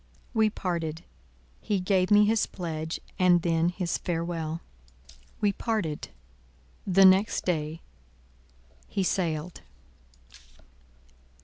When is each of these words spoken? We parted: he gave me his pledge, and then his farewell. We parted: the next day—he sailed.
We 0.33 0.49
parted: 0.49 1.03
he 1.61 1.79
gave 1.79 2.09
me 2.09 2.25
his 2.25 2.47
pledge, 2.47 2.99
and 3.19 3.43
then 3.43 3.69
his 3.69 3.99
farewell. 3.99 4.61
We 5.39 5.53
parted: 5.53 6.07
the 6.87 7.05
next 7.05 7.45
day—he 7.45 9.03
sailed. 9.03 9.61